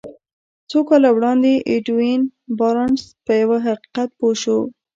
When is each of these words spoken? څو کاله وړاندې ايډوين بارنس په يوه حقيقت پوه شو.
څو 0.69 0.79
کاله 0.87 1.09
وړاندې 1.15 1.53
ايډوين 1.69 2.21
بارنس 2.59 3.01
په 3.25 3.33
يوه 3.41 3.57
حقيقت 3.67 4.09
پوه 4.19 4.35
شو. 4.41 4.59